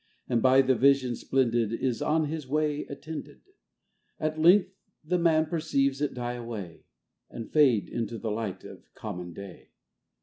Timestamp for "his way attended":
2.25-3.41